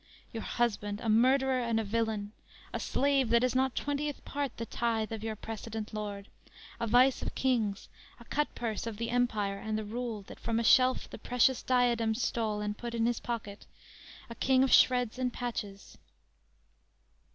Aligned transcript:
Your 0.33 0.41
husband; 0.41 0.99
a 0.99 1.09
murderer 1.09 1.59
and 1.61 1.79
a 1.79 1.83
villain; 1.83 2.31
A 2.73 2.79
slave 2.79 3.29
that 3.29 3.43
is 3.43 3.53
not 3.53 3.75
twentieth 3.75 4.25
part 4.25 4.57
the 4.57 4.65
tithe 4.65 5.11
Of 5.11 5.23
your 5.23 5.35
precedent 5.35 5.93
lord; 5.93 6.27
a 6.79 6.87
vice 6.87 7.21
of 7.21 7.35
kings; 7.35 7.87
A 8.19 8.25
cutpurse 8.25 8.87
of 8.87 8.97
the 8.97 9.11
empire 9.11 9.59
and 9.59 9.77
the 9.77 9.83
rule, 9.85 10.23
That 10.23 10.39
from 10.39 10.59
a 10.59 10.63
shelf 10.63 11.07
the 11.07 11.19
precious 11.19 11.61
diadem 11.61 12.15
stole 12.15 12.61
And 12.61 12.75
put 12.75 12.95
it 12.95 12.97
in 12.97 13.05
his 13.05 13.19
pocket! 13.19 13.67
A 14.27 14.33
king 14.33 14.63
of 14.63 14.73
shreds 14.73 15.19
and 15.19 15.31
patches!" 15.31 15.99